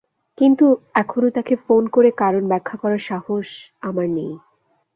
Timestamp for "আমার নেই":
3.81-4.31